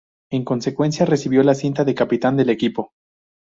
En 0.31 0.43
consecuencia, 0.45 1.05
recibió 1.05 1.43
la 1.43 1.53
cinta 1.53 1.85
de 1.85 1.93
capitán 1.93 2.35
del 2.35 2.49
equipo. 2.49 2.89